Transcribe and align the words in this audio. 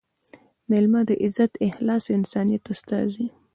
مېلمه– 0.69 1.01
د 1.09 1.11
عزت، 1.23 1.51
اخلاص 1.67 2.03
او 2.07 2.15
انسانیت 2.19 2.63
استازی 2.73 3.27